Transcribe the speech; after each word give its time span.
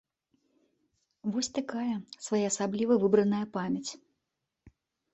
Вось 1.35 1.51
такая 1.59 1.95
своеасабліва 2.31 2.93
выбраная 3.07 3.45
памяць. 3.59 3.91